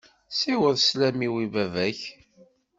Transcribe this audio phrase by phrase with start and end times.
[0.37, 1.99] Siweḍ sslam-iw i baba-k.